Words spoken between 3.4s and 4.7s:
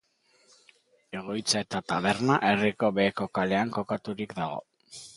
kalean kokaturik dago.